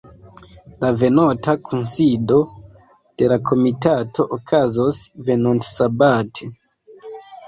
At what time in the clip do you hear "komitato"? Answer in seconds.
3.49-4.25